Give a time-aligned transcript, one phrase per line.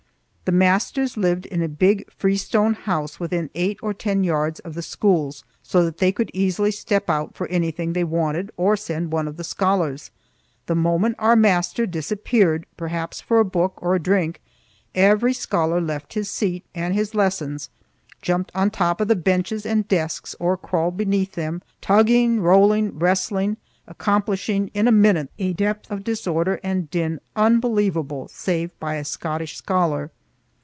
[0.43, 4.81] The masters lived in a big freestone house within eight or ten yards of the
[4.81, 9.29] schools, so that they could easily step out for anything they wanted or send one
[9.29, 10.11] of the scholars.
[10.65, 14.41] The moment our master disappeared, perhaps for a book or a drink,
[14.93, 17.69] every scholar left his seat and his lessons,
[18.21, 23.55] jumped on top of the benches and desks or crawled beneath them, tugging, rolling, wrestling,
[23.87, 29.55] accomplishing in a minute a depth of disorder and din unbelievable save by a Scottish
[29.55, 30.11] scholar.